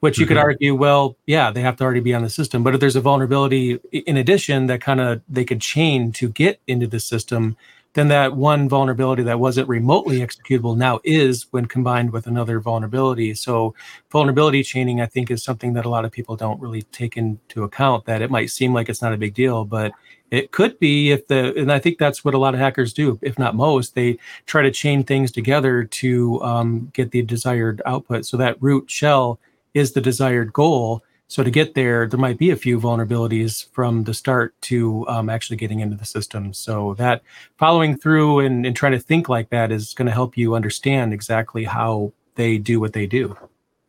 [0.01, 0.33] which you mm-hmm.
[0.33, 2.63] could argue, well, yeah, they have to already be on the system.
[2.63, 6.59] But if there's a vulnerability in addition that kind of they could chain to get
[6.67, 7.55] into the system,
[7.93, 13.35] then that one vulnerability that wasn't remotely executable now is when combined with another vulnerability.
[13.35, 13.75] So
[14.11, 17.63] vulnerability chaining, I think, is something that a lot of people don't really take into
[17.63, 18.05] account.
[18.05, 19.91] That it might seem like it's not a big deal, but
[20.31, 23.19] it could be if the and I think that's what a lot of hackers do,
[23.21, 23.93] if not most.
[23.93, 28.25] They try to chain things together to um, get the desired output.
[28.25, 29.37] So that root shell
[29.73, 31.03] is the desired goal.
[31.27, 35.29] So to get there, there might be a few vulnerabilities from the start to um,
[35.29, 36.53] actually getting into the system.
[36.53, 37.21] So that
[37.57, 41.13] following through and, and trying to think like that is going to help you understand
[41.13, 43.37] exactly how they do what they do.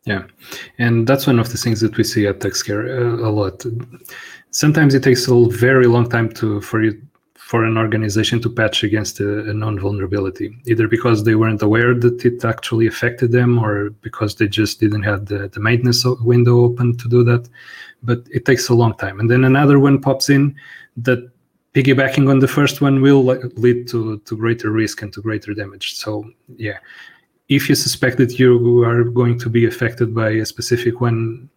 [0.04, 0.24] Yeah,
[0.78, 3.64] and that's one of the things that we see at TuxCare uh, a lot.
[4.50, 7.00] Sometimes it takes a very long time to for you
[7.52, 11.92] for an organization to patch against a, a known vulnerability, either because they weren't aware
[11.92, 16.60] that it actually affected them or because they just didn't have the, the maintenance window
[16.64, 17.46] open to do that.
[18.02, 19.20] But it takes a long time.
[19.20, 20.56] And then another one pops in
[21.08, 21.30] that
[21.74, 23.22] piggybacking on the first one will
[23.64, 25.96] lead to, to greater risk and to greater damage.
[25.96, 26.24] So,
[26.56, 26.78] yeah,
[27.50, 31.50] if you suspect that you are going to be affected by a specific one,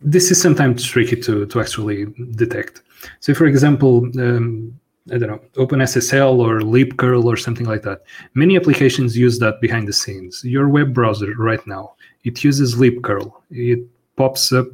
[0.00, 2.82] this is sometimes tricky to, to actually detect.
[3.20, 4.78] So, for example, um,
[5.12, 8.02] I don't know, OpenSSL or libcurl or something like that.
[8.34, 10.44] Many applications use that behind the scenes.
[10.44, 13.32] Your web browser right now, it uses libcurl.
[13.50, 13.80] It
[14.16, 14.68] pops up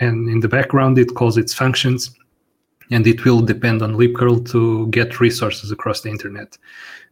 [0.00, 2.14] and in the background it calls its functions
[2.90, 6.56] and it will depend on libcurl to get resources across the internet.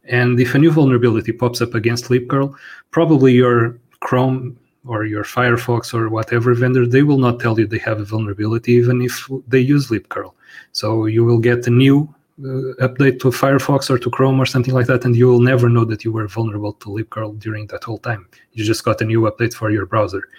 [0.05, 2.55] And if a new vulnerability pops up against libcurl,
[2.91, 7.77] probably your Chrome or your Firefox or whatever vendor, they will not tell you they
[7.79, 10.33] have a vulnerability, even if they use libcurl.
[10.71, 14.73] So you will get a new uh, update to Firefox or to Chrome or something
[14.73, 17.83] like that, and you will never know that you were vulnerable to libcurl during that
[17.83, 18.27] whole time.
[18.53, 20.29] You just got a new update for your browser.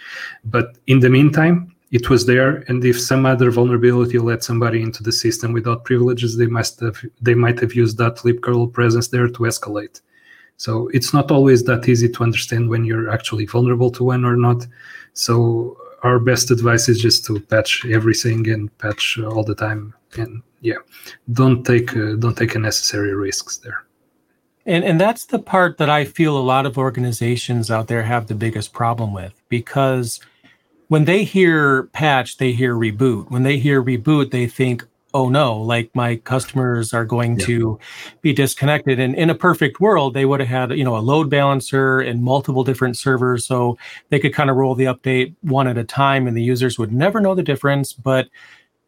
[0.44, 5.02] But in the meantime, it was there and if some other vulnerability let somebody into
[5.02, 9.28] the system without privileges they must have they might have used that libcurl presence there
[9.28, 10.00] to escalate
[10.56, 14.36] so it's not always that easy to understand when you're actually vulnerable to one or
[14.36, 14.66] not
[15.12, 20.42] so our best advice is just to patch everything and patch all the time and
[20.60, 20.76] yeah
[21.32, 23.84] don't take uh, don't take unnecessary risks there
[24.66, 28.26] and and that's the part that i feel a lot of organizations out there have
[28.26, 30.20] the biggest problem with because
[30.88, 33.30] when they hear patch, they hear reboot.
[33.30, 37.46] When they hear reboot, they think, oh no, like my customers are going yeah.
[37.46, 37.78] to
[38.20, 38.98] be disconnected.
[38.98, 42.22] And in a perfect world, they would have had, you know, a load balancer and
[42.22, 43.46] multiple different servers.
[43.46, 43.78] So
[44.10, 46.92] they could kind of roll the update one at a time and the users would
[46.92, 47.92] never know the difference.
[47.92, 48.28] But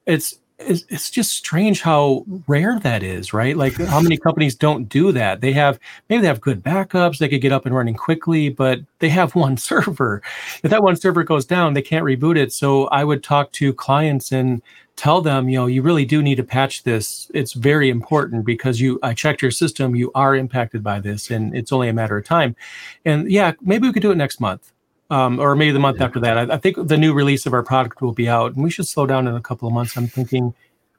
[0.05, 3.57] it's it's, it's just strange how rare that is, right?
[3.57, 5.40] Like how many companies don't do that?
[5.40, 8.81] They have maybe they have good backups, they could get up and running quickly, but
[8.99, 10.23] they have one server.
[10.62, 12.53] If that one server goes down, they can't reboot it.
[12.53, 14.62] So I would talk to clients and
[14.97, 17.31] tell them, you know, you really do need to patch this.
[17.35, 21.55] It's very important because you I checked your system, you are impacted by this and
[21.55, 22.57] it's only a matter of time.
[23.05, 24.73] And yeah, maybe we could do it next month
[25.11, 26.38] um, or maybe the month after that.
[26.38, 28.87] I, I, think the new release of our product will be out, and we should
[28.87, 29.97] slow down in a couple of months.
[29.97, 30.55] I'm thinking,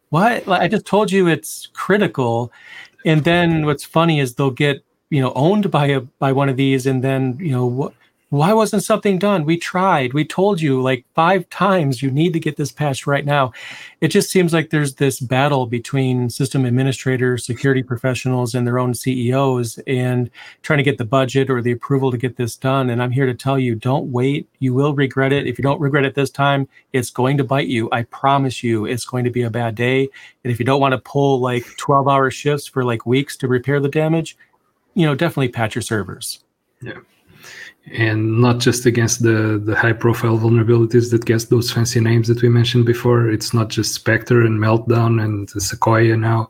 [0.10, 0.48] what?
[0.48, 2.52] I just told you it's critical,
[3.06, 6.58] and then what's funny is they'll get you know owned by a by one of
[6.58, 7.94] these, and then you know what
[8.30, 9.46] why wasn't something done?
[9.46, 10.14] We tried.
[10.14, 13.54] We told you like five times you need to get this patched right now.
[14.02, 18.94] It just seems like there's this battle between system administrators, security professionals, and their own
[18.94, 20.30] CEOs and
[20.62, 22.90] trying to get the budget or the approval to get this done.
[22.90, 24.50] And I'm here to tell you don't wait.
[24.60, 25.48] You will regret it.
[25.48, 27.88] If you don't regret it this time, it's going to bite you.
[27.94, 30.10] I promise you, it's going to be a bad day.
[30.44, 33.48] And if you don't want to pull like 12 hour shifts for like weeks to
[33.48, 34.38] repair the damage,
[34.96, 36.44] you know, definitely patch your servers.
[36.82, 37.00] Yeah
[37.94, 42.42] and not just against the the high profile vulnerabilities that get those fancy names that
[42.42, 43.30] we mentioned before.
[43.30, 46.50] It's not just spectre and meltdown and sequoia now.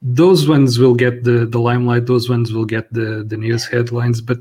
[0.00, 2.06] Those ones will get the the limelight.
[2.06, 4.20] Those ones will get the the news headlines.
[4.20, 4.38] But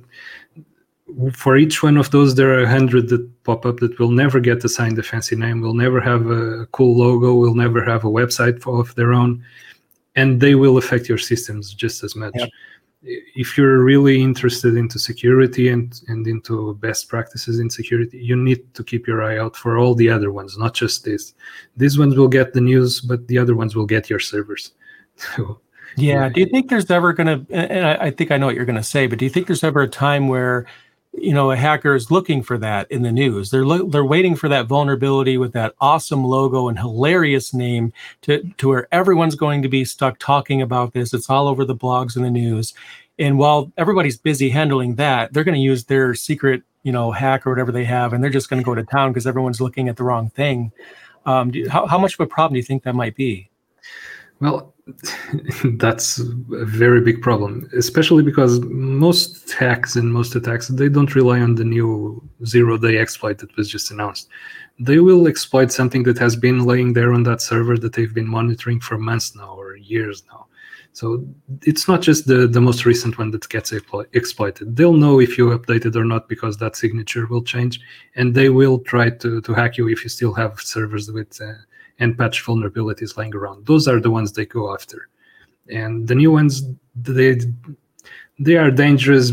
[1.34, 4.39] for each one of those there are a hundred that pop up that will never
[4.39, 8.10] get assigned a fancy name will never have a cool logo will never have a
[8.10, 9.43] website of their own.
[10.15, 12.34] And they will affect your systems just as much.
[12.36, 12.50] Yep
[13.04, 18.74] if you're really interested into security and, and into best practices in security, you need
[18.76, 21.34] to keep your eye out for all the other ones, not just this.
[21.76, 24.72] These ones will get the news, but the other ones will get your servers.
[25.98, 26.30] yeah.
[26.30, 28.66] Do you think there's ever going to, and I, I think I know what you're
[28.66, 30.66] going to say, but do you think there's ever a time where,
[31.13, 33.52] you know, a hacker is looking for that in the news?
[33.52, 38.43] They're lo- they're waiting for that vulnerability with that awesome logo and hilarious name to
[38.58, 41.13] to where everyone's going to be stuck talking about this.
[41.13, 42.73] It's all over the blogs and the news
[43.19, 47.45] and while everybody's busy handling that, they're going to use their secret, you know, hack
[47.45, 49.88] or whatever they have, and they're just going to go to town because everyone's looking
[49.88, 50.71] at the wrong thing.
[51.26, 53.49] Um, do, how, how much of a problem do you think that might be?
[54.44, 54.74] Well,
[55.76, 56.26] that's a
[56.66, 61.64] very big problem, especially because most hacks and most attacks they don't rely on the
[61.64, 64.28] new zero-day exploit that was just announced.
[64.78, 68.28] They will exploit something that has been laying there on that server that they've been
[68.28, 70.48] monitoring for months now or years now.
[70.92, 71.26] So
[71.62, 74.76] it's not just the, the most recent one that gets exploited.
[74.76, 77.80] They'll know if you updated or not because that signature will change,
[78.18, 81.54] and they will try to, to hack you if you still have servers with uh,
[82.04, 83.66] and patch vulnerabilities lying around.
[83.66, 85.10] Those are the ones they go after,
[85.70, 86.54] and the new ones
[86.96, 87.39] they
[88.39, 89.32] they are dangerous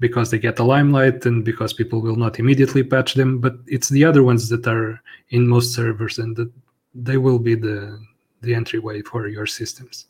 [0.00, 3.38] because they get the limelight and because people will not immediately patch them.
[3.38, 6.50] But it's the other ones that are in most servers, and that
[6.94, 7.78] they will be the
[8.42, 10.06] the entryway for your systems.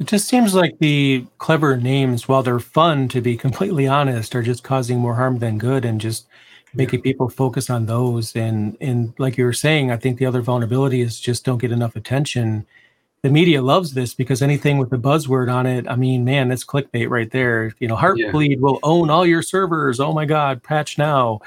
[0.00, 4.44] It just seems like the clever names, while they're fun, to be completely honest, are
[4.44, 6.28] just causing more harm than good and just
[6.74, 7.04] making yeah.
[7.04, 8.34] people focus on those.
[8.36, 11.72] And and like you were saying, I think the other vulnerability is just don't get
[11.72, 12.66] enough attention
[13.22, 16.64] the media loves this because anything with the buzzword on it, I mean, man, that's
[16.64, 17.74] clickbait right there.
[17.80, 18.56] You know, Heartbleed yeah.
[18.60, 19.98] will own all your servers.
[19.98, 21.40] Oh my God, patch now,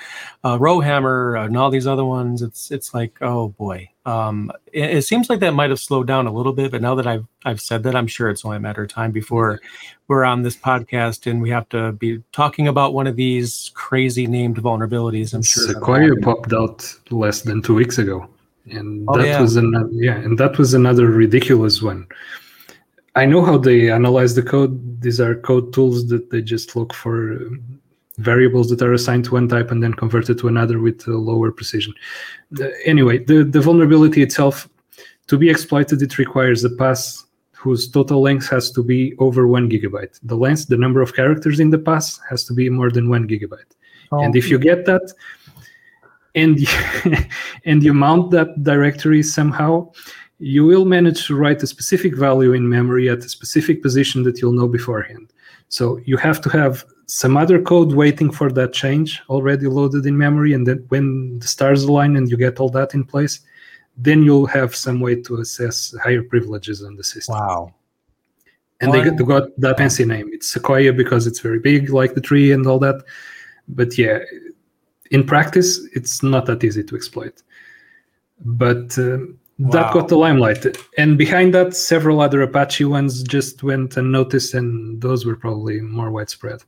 [0.43, 2.41] uh, Rowhammer, and all these other ones.
[2.41, 3.89] It's it's like, oh boy.
[4.03, 6.95] Um, it, it, seems like that might have slowed down a little bit, but now
[6.95, 9.61] that I've I've said that, I'm sure it's only a matter of time before
[10.07, 14.25] we're on this podcast and we have to be talking about one of these crazy
[14.25, 15.35] named vulnerabilities.
[15.35, 18.27] I'm sure Sequoia popped out less than two weeks ago
[18.69, 19.41] and oh, that yeah.
[19.41, 22.07] was another yeah and that was another ridiculous one.
[23.15, 25.01] I know how they analyze the code.
[25.01, 27.81] These are code tools that they just look for um,
[28.17, 31.51] variables that are assigned to one type and then convert it to another with lower
[31.51, 31.93] precision.
[32.85, 34.69] Anyway the, the vulnerability itself
[35.27, 39.69] to be exploited it requires a pass whose total length has to be over one
[39.69, 40.19] gigabyte.
[40.23, 43.27] The length the number of characters in the pass has to be more than one
[43.27, 43.73] gigabyte.
[44.11, 44.21] Oh.
[44.23, 45.13] and if you get that
[46.35, 46.59] and
[47.65, 49.91] and you mount that directory somehow,
[50.39, 54.41] you will manage to write a specific value in memory at a specific position that
[54.41, 55.31] you'll know beforehand.
[55.69, 60.17] So you have to have some other code waiting for that change already loaded in
[60.17, 63.41] memory, and then when the stars align and you get all that in place,
[63.97, 67.35] then you'll have some way to assess higher privileges on the system.
[67.35, 67.73] Wow.
[68.79, 70.29] And they got, they got that fancy name.
[70.33, 73.03] It's Sequoia because it's very big, like the tree and all that.
[73.67, 74.19] But yeah,
[75.11, 77.43] in practice, it's not that easy to exploit.
[78.43, 79.71] But um, wow.
[79.71, 80.65] that got the limelight.
[80.97, 86.09] And behind that, several other Apache ones just went unnoticed, and those were probably more
[86.09, 86.63] widespread.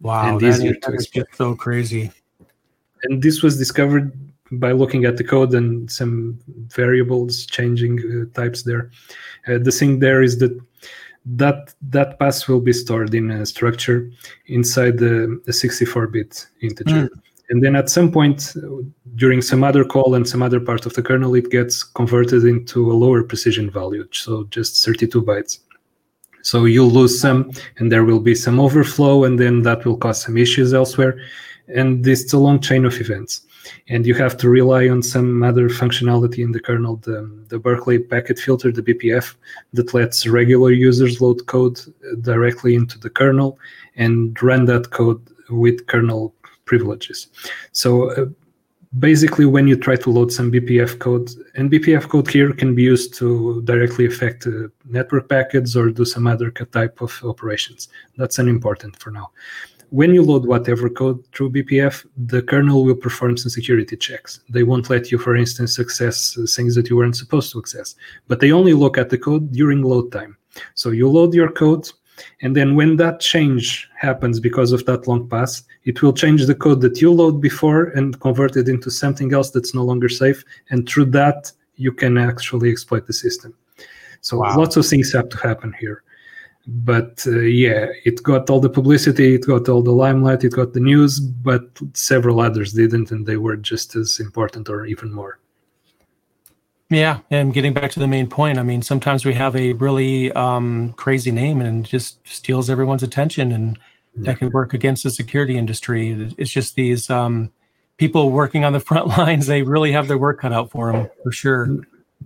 [0.00, 1.26] Wow, and easier that, to exploit.
[1.34, 2.10] So crazy.
[3.04, 4.12] And this was discovered
[4.52, 6.38] by looking at the code and some
[6.68, 8.90] variables changing uh, types there.
[9.46, 10.58] Uh, the thing there is that
[11.24, 14.10] that that pass will be stored in a structure
[14.46, 17.08] inside the, the 64-bit integer.
[17.08, 17.08] Mm.
[17.50, 18.54] And then at some point
[19.16, 22.90] during some other call and some other part of the kernel, it gets converted into
[22.90, 25.58] a lower precision value, so just 32 bytes.
[26.42, 30.22] So you'll lose some, and there will be some overflow, and then that will cause
[30.22, 31.18] some issues elsewhere.
[31.68, 33.42] And this is a long chain of events
[33.88, 37.98] and you have to rely on some other functionality in the kernel, the, the Berkeley
[37.98, 39.34] packet filter, the BPF,
[39.72, 41.80] that lets regular users load code
[42.20, 43.58] directly into the kernel
[43.96, 47.28] and run that code with kernel privileges.
[47.72, 48.26] So uh,
[48.98, 52.82] basically, when you try to load some BPF code, and BPF code here can be
[52.82, 57.88] used to directly affect uh, network packets or do some other type of operations.
[58.16, 59.30] That's unimportant for now
[59.94, 64.40] when you load whatever code through BPF, the kernel will perform some security checks.
[64.48, 67.94] They won't let you, for instance, access things that you weren't supposed to access,
[68.26, 70.36] but they only look at the code during load time.
[70.74, 71.88] So you load your code,
[72.42, 76.56] and then when that change happens because of that long pass, it will change the
[76.56, 80.42] code that you load before and convert it into something else that's no longer safe.
[80.70, 83.54] And through that, you can actually exploit the system.
[84.22, 84.58] So wow.
[84.58, 86.02] lots of things have to happen here
[86.66, 90.72] but uh, yeah it got all the publicity it got all the limelight it got
[90.72, 95.38] the news but several others didn't and they were just as important or even more.
[96.90, 100.32] Yeah and getting back to the main point i mean sometimes we have a really
[100.32, 103.78] um, crazy name and just steals everyone's attention and
[104.16, 106.32] that can work against the security industry.
[106.38, 107.50] It's just these um,
[107.96, 111.08] people working on the front lines they really have their work cut out for them
[111.22, 111.68] for sure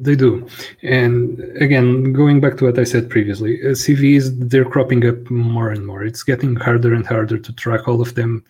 [0.01, 0.49] they do.
[0.83, 5.71] And again, going back to what I said previously, uh, CVEs, they're cropping up more
[5.71, 6.05] and more.
[6.05, 8.45] It's getting harder and harder to track all of them,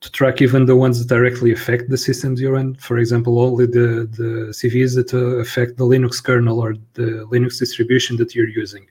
[0.00, 2.74] to track even the ones that directly affect the systems you're in.
[2.76, 7.58] For example, only the, the CVEs that uh, affect the Linux kernel or the Linux
[7.58, 8.86] distribution that you're using.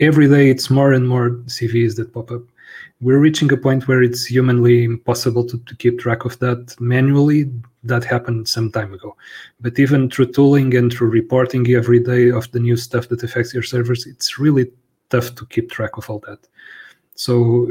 [0.00, 2.42] Every day, it's more and more CVEs that pop up
[3.00, 7.50] we're reaching a point where it's humanly impossible to, to keep track of that manually.
[7.82, 9.16] That happened some time ago.
[9.60, 13.52] But even through tooling and through reporting every day of the new stuff that affects
[13.52, 14.70] your servers, it's really
[15.10, 16.38] tough to keep track of all that.
[17.14, 17.68] So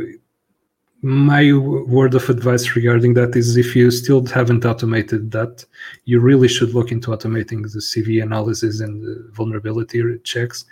[1.01, 5.65] my word of advice regarding that is if you still haven't automated that,
[6.05, 10.65] you really should look into automating the CVE analysis and the vulnerability checks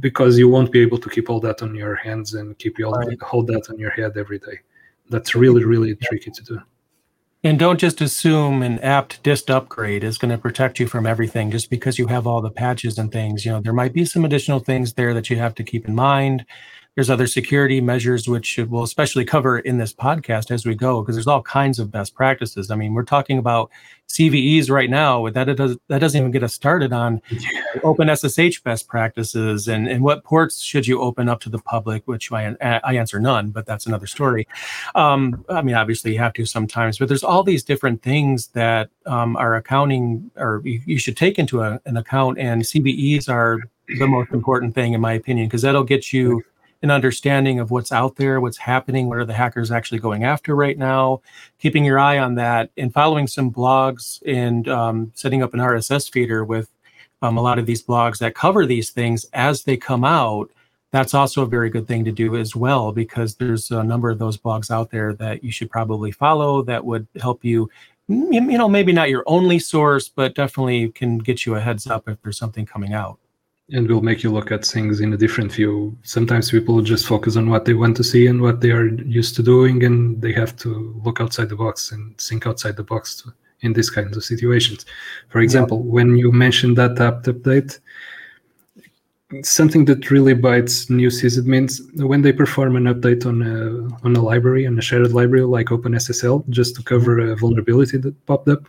[0.00, 2.92] because you won't be able to keep all that on your hands and keep all
[2.92, 3.20] right.
[3.22, 4.60] hold that on your head every day.
[5.10, 6.60] That's really really tricky to do.
[7.44, 11.50] And don't just assume an apt dist upgrade is going to protect you from everything
[11.52, 13.44] just because you have all the patches and things.
[13.44, 15.94] You know, there might be some additional things there that you have to keep in
[15.94, 16.44] mind.
[16.96, 21.14] There's other security measures which we'll especially cover in this podcast as we go because
[21.14, 22.70] there's all kinds of best practices.
[22.70, 23.70] I mean, we're talking about
[24.08, 25.28] CVEs right now.
[25.28, 27.20] That it does that doesn't even get us started on
[27.84, 32.02] OpenSSH best practices and and what ports should you open up to the public.
[32.06, 34.48] Which I I answer none, but that's another story.
[34.94, 38.88] Um, I mean, obviously you have to sometimes, but there's all these different things that
[39.04, 43.60] um, are accounting or you, you should take into a, an account, and CVEs are
[43.98, 46.42] the most important thing in my opinion because that'll get you
[46.82, 50.54] an understanding of what's out there, what's happening, what are the hackers actually going after
[50.54, 51.20] right now,
[51.58, 56.10] keeping your eye on that, and following some blogs and um, setting up an RSS
[56.10, 56.68] feeder with
[57.22, 60.50] um, a lot of these blogs that cover these things as they come out.
[60.92, 64.18] That's also a very good thing to do as well, because there's a number of
[64.18, 67.70] those blogs out there that you should probably follow that would help you
[68.08, 72.08] you know maybe not your only source but definitely can get you a heads up
[72.08, 73.18] if there's something coming out
[73.72, 75.96] and will make you look at things in a different view.
[76.02, 79.34] Sometimes people just focus on what they want to see and what they are used
[79.36, 83.16] to doing, and they have to look outside the box and think outside the box
[83.22, 83.32] to,
[83.62, 84.86] in these kinds of situations.
[85.28, 85.92] For example, yeah.
[85.92, 87.80] when you mentioned that apt update,
[89.42, 94.22] something that really bites new sysadmins when they perform an update on a, on a
[94.22, 98.68] library, on a shared library like OpenSSL, just to cover a vulnerability that popped up.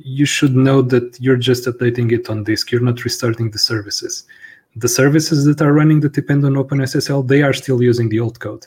[0.00, 2.70] You should know that you're just updating it on disk.
[2.70, 4.24] You're not restarting the services.
[4.76, 8.38] The services that are running that depend on OpenSSL, they are still using the old
[8.38, 8.66] code.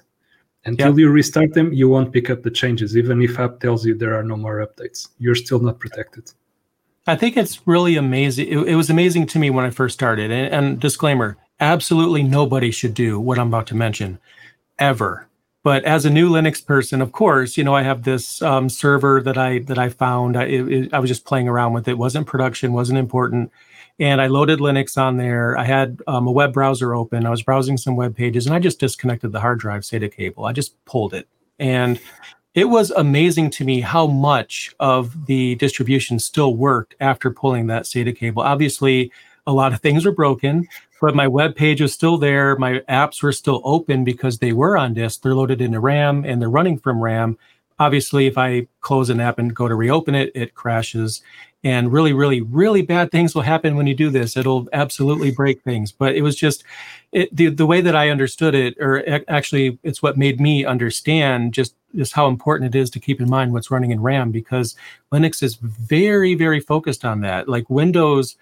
[0.66, 0.98] Until yep.
[0.98, 4.14] you restart them, you won't pick up the changes, even if apt tells you there
[4.14, 5.08] are no more updates.
[5.18, 6.32] You're still not protected.
[7.08, 8.48] I think it's really amazing.
[8.48, 10.30] It, it was amazing to me when I first started.
[10.32, 14.20] And, and, disclaimer absolutely nobody should do what I'm about to mention
[14.78, 15.28] ever.
[15.64, 19.22] But as a new Linux person, of course, you know, I have this um, server
[19.22, 20.36] that I that I found.
[20.36, 21.98] I, it, I was just playing around with it.
[21.98, 23.52] wasn't production, wasn't important,
[24.00, 25.56] and I loaded Linux on there.
[25.58, 27.28] I had um, a web browser open.
[27.28, 30.46] I was browsing some web pages, and I just disconnected the hard drive SATA cable.
[30.46, 31.28] I just pulled it,
[31.60, 32.00] and
[32.56, 37.84] it was amazing to me how much of the distribution still worked after pulling that
[37.84, 38.42] SATA cable.
[38.42, 39.12] Obviously,
[39.48, 40.68] a lot of things were broken,
[41.00, 42.56] but my web page was still there.
[42.58, 45.22] My apps were still open because they were on disk.
[45.22, 47.38] They're loaded into RAM and they're running from RAM.
[47.80, 51.22] Obviously, if I close an app and go to reopen it, it crashes.
[51.64, 54.38] And really, really, really bad things will happen when you do this.
[54.38, 55.92] It'll absolutely break things.
[55.92, 56.64] But it was just
[57.12, 61.54] it, the the way that I understood it, or actually, it's what made me understand
[61.54, 64.76] just just how important it is to keep in mind what's running in RAM because
[65.12, 67.50] Linux is very, very focused on that.
[67.50, 68.38] Like Windows,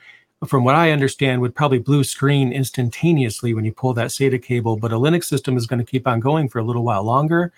[0.47, 4.77] from what I understand, would probably blue screen instantaneously when you pull that SATA cable,
[4.77, 7.51] but a Linux system is going to keep on going for a little while longer.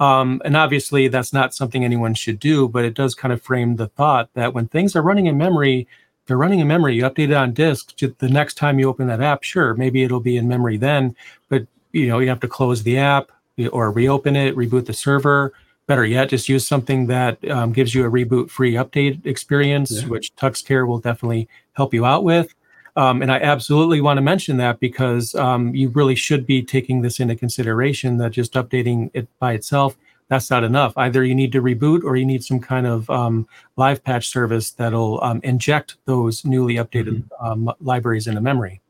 [0.00, 3.76] Um, and obviously, that's not something anyone should do, but it does kind of frame
[3.76, 5.88] the thought that when things are running in memory,
[6.26, 6.94] they're running in memory.
[6.94, 7.96] You update it on disk.
[7.96, 11.16] The next time you open that app, sure, maybe it'll be in memory then,
[11.48, 13.32] but you know you have to close the app
[13.72, 15.52] or reopen it, reboot the server.
[15.88, 20.08] Better yet, just use something that um, gives you a reboot-free update experience, yeah.
[20.08, 22.54] which TuxCare will definitely help you out with.
[22.94, 27.00] Um, and I absolutely want to mention that because um, you really should be taking
[27.00, 29.96] this into consideration that just updating it by itself,
[30.28, 30.92] that's not enough.
[30.98, 34.72] Either you need to reboot or you need some kind of um, live patch service
[34.72, 37.68] that'll um, inject those newly updated mm-hmm.
[37.68, 38.82] Um, libraries into memory.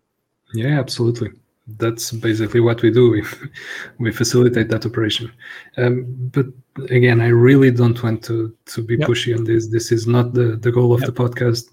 [0.52, 1.30] Yeah, absolutely.
[1.76, 3.10] That's basically what we do.
[3.10, 3.24] We,
[3.98, 5.30] we facilitate that operation.
[5.76, 6.46] Um, but
[6.90, 9.08] again, I really don't want to to be yep.
[9.08, 9.68] pushy on this.
[9.68, 11.10] This is not the, the goal of yep.
[11.10, 11.68] the podcast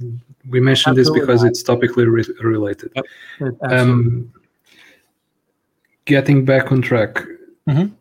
[0.49, 1.49] we mentioned Absolutely this because not.
[1.49, 2.91] it's topically re- related.
[3.39, 3.55] Yep.
[3.61, 4.31] Um,
[6.05, 7.15] getting back on track,
[7.67, 7.93] mm-hmm.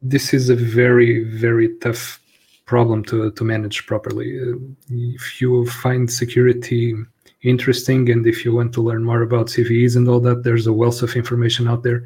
[0.00, 2.20] this is a very, very tough
[2.64, 4.38] problem to, to manage properly.
[4.40, 4.56] Uh,
[4.90, 6.94] if you find security
[7.42, 10.72] interesting and if you want to learn more about CVEs and all that, there's a
[10.72, 12.04] wealth of information out there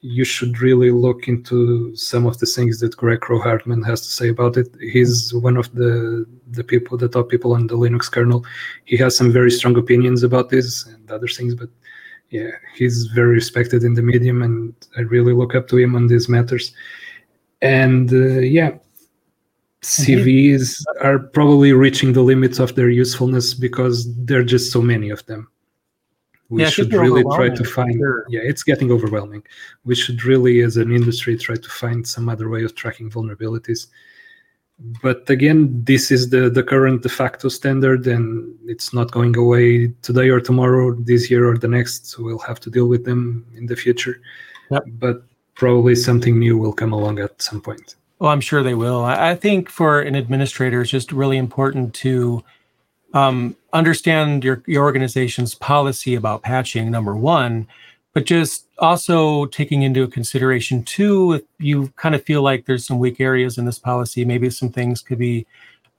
[0.00, 4.28] you should really look into some of the things that Greg Kroah-Hartman has to say
[4.28, 4.68] about it.
[4.80, 8.44] He's one of the the people, the top people on the Linux kernel.
[8.84, 11.68] He has some very strong opinions about this and other things, but
[12.30, 16.06] yeah, he's very respected in the medium, and I really look up to him on
[16.06, 16.72] these matters.
[17.60, 18.78] And uh, yeah,
[19.82, 25.10] CVEs are probably reaching the limits of their usefulness because there are just so many
[25.10, 25.48] of them.
[26.50, 28.24] We yeah, should really try to find sure.
[28.30, 29.42] yeah it's getting overwhelming.
[29.84, 33.88] We should really as an industry try to find some other way of tracking vulnerabilities.
[35.02, 39.88] But again this is the the current de facto standard and it's not going away
[40.00, 42.06] today or tomorrow this year or the next.
[42.06, 44.20] So we'll have to deal with them in the future.
[44.70, 44.84] Yep.
[44.98, 45.22] but
[45.54, 49.34] probably something new will come along at some point well i'm sure they will i
[49.34, 52.42] think for an administrator it's just really important to
[53.14, 57.66] um, understand your, your organization's policy about patching, number one,
[58.14, 62.98] but just also taking into consideration, too, if you kind of feel like there's some
[62.98, 65.46] weak areas in this policy, maybe some things could be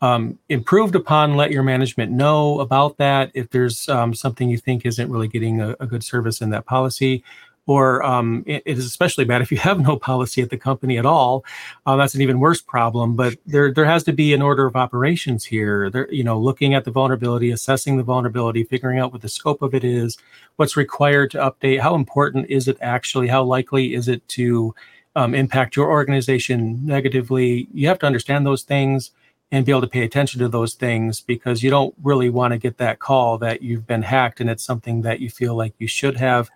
[0.02, 3.32] um, improved upon, let your management know about that.
[3.34, 6.66] If there's um, something you think isn't really getting a, a good service in that
[6.66, 7.24] policy,
[7.70, 10.98] or um, it, it is especially bad if you have no policy at the company
[10.98, 11.46] at all.
[11.86, 13.16] Uh, that's an even worse problem.
[13.16, 15.88] But there there has to be an order of operations here.
[15.92, 19.62] There, you know, looking at the vulnerability, assessing the vulnerability, figuring out what the scope
[19.62, 20.18] of it is,
[20.56, 24.74] what's required to update, how important is it actually, how likely is it to
[25.16, 27.68] um, impact your organization negatively.
[27.72, 29.12] You have to understand those things
[29.52, 32.58] and be able to pay attention to those things because you don't really want to
[32.58, 35.88] get that call that you've been hacked and it's something that you feel like you
[35.88, 36.50] should have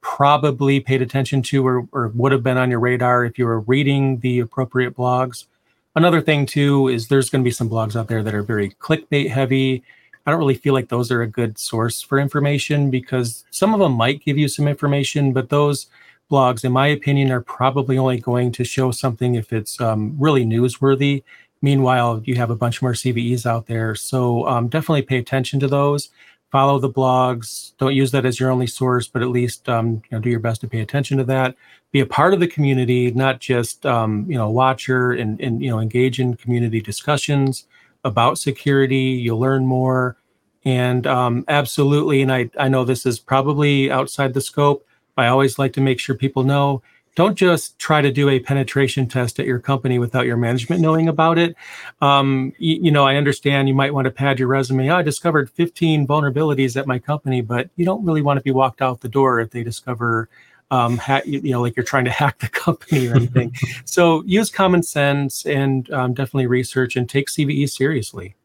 [0.00, 3.60] probably paid attention to or, or would have been on your radar if you were
[3.60, 5.46] reading the appropriate blogs.
[5.94, 8.70] Another thing, too, is there's going to be some blogs out there that are very
[8.70, 9.82] clickbait heavy.
[10.24, 13.80] I don't really feel like those are a good source for information because some of
[13.80, 15.88] them might give you some information, but those
[16.30, 20.44] blogs, in my opinion, are probably only going to show something if it's um, really
[20.44, 21.24] newsworthy.
[21.62, 23.94] Meanwhile, you have a bunch more CVEs out there.
[23.94, 26.10] So um, definitely pay attention to those
[26.50, 27.72] follow the blogs.
[27.78, 30.40] Don't use that as your only source, but at least um, you know do your
[30.40, 31.54] best to pay attention to that.
[31.92, 35.62] Be a part of the community, not just um, you know a watcher, and and
[35.62, 37.66] you know engage in community discussions
[38.04, 38.96] about security.
[38.96, 40.16] You'll learn more,
[40.64, 42.22] and um, absolutely.
[42.22, 44.86] And I I know this is probably outside the scope.
[45.16, 46.82] I always like to make sure people know
[47.16, 51.08] don't just try to do a penetration test at your company without your management knowing
[51.08, 51.56] about it.
[52.00, 54.88] Um, you, you, know, I understand you might want to pad your resume.
[54.90, 58.52] Oh, I discovered 15 vulnerabilities at my company, but you don't really want to be
[58.52, 60.28] walked out the door if they discover,
[60.70, 63.54] um, ha- you, you, know, like you're trying to hack the company or anything.
[63.84, 68.36] so use common sense and um, definitely research and take CVE seriously.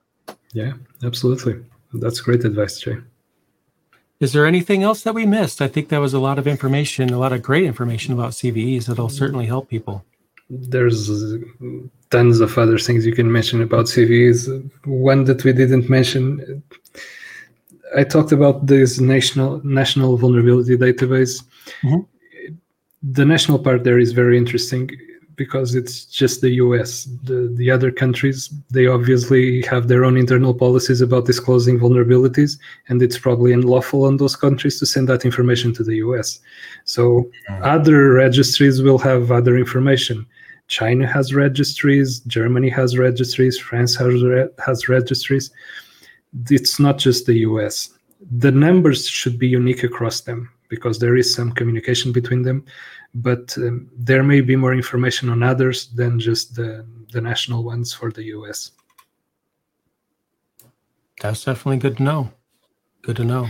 [0.54, 1.64] Yeah, absolutely.
[1.94, 2.98] That's great advice, Jay.
[4.20, 5.62] Is there anything else that we missed?
[5.62, 8.86] I think that was a lot of information, a lot of great information about CVEs
[8.86, 10.06] that'll certainly help people.
[10.50, 11.10] There's
[12.12, 14.70] tons of other things you can mention about CVEs.
[14.86, 16.64] One that we didn't mention,
[17.98, 21.44] I talked about this national national vulnerability database.
[21.84, 22.02] Mm-hmm.
[23.04, 24.90] The national part there is very interesting
[25.36, 27.06] because it's just the US.
[27.24, 32.58] The, the other countries, they obviously have their own internal policies about disclosing vulnerabilities,
[32.88, 36.40] and it's probably unlawful on those countries to send that information to the US.
[36.86, 37.62] So mm.
[37.62, 40.26] other registries will have other information.
[40.68, 45.52] China has registries, Germany has registries, France has, re- has registries.
[46.50, 47.90] It's not just the US.
[48.40, 52.66] The numbers should be unique across them because there is some communication between them
[53.16, 57.94] but um, there may be more information on others than just the, the national ones
[57.94, 58.72] for the US.
[61.22, 62.32] That's definitely good to know.
[63.04, 63.48] Good to know.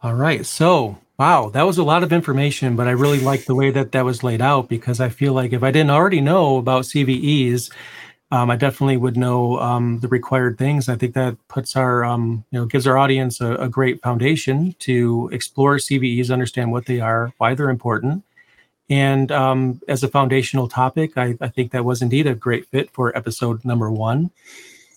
[0.00, 0.46] All right.
[0.46, 3.90] So, wow, that was a lot of information, but I really like the way that
[3.92, 7.72] that was laid out because I feel like if I didn't already know about CVEs,
[8.30, 10.88] um, I definitely would know um, the required things.
[10.88, 14.74] I think that puts our, um, you know, gives our audience a, a, great foundation
[14.80, 18.24] to explore CVEs, understand what they are, why they're important.
[18.90, 22.90] And um, as a foundational topic, I, I, think that was indeed a great fit
[22.90, 24.30] for episode number one.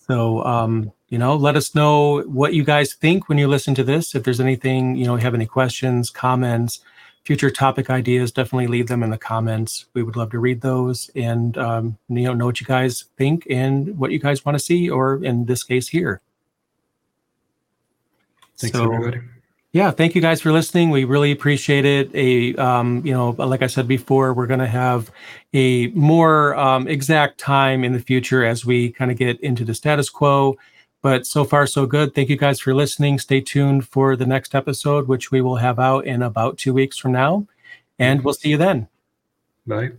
[0.06, 3.84] So, um, you know, let us know what you guys think when you listen to
[3.84, 4.14] this.
[4.14, 6.80] If there's anything, you know, have any questions, comments,
[7.24, 9.86] future topic ideas, definitely leave them in the comments.
[9.94, 13.46] We would love to read those and um, you know know what you guys think
[13.48, 16.20] and what you guys want to see, or in this case, here.
[18.58, 19.20] Thanks, so, everybody.
[19.72, 20.90] Yeah, thank you guys for listening.
[20.90, 22.14] We really appreciate it.
[22.14, 25.10] A um, you know, like I said before, we're going to have
[25.54, 29.74] a more um, exact time in the future as we kind of get into the
[29.74, 30.58] status quo
[31.02, 32.14] but so far, so good.
[32.14, 33.18] Thank you guys for listening.
[33.18, 36.96] Stay tuned for the next episode, which we will have out in about two weeks
[36.96, 37.46] from now.
[37.98, 38.88] And we'll see you then.
[39.66, 39.90] Bye.